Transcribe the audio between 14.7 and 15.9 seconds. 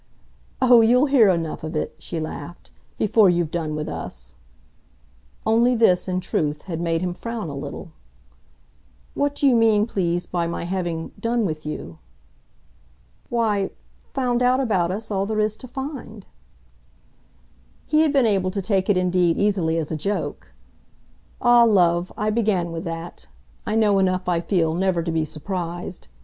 us all there is to